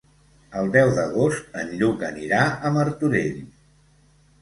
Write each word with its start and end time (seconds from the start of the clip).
El 0.61 0.71
deu 0.75 0.93
d'agost 0.99 1.61
en 1.65 1.71
Lluc 1.83 2.07
anirà 2.09 2.43
a 2.71 2.75
Martorell. 2.81 3.41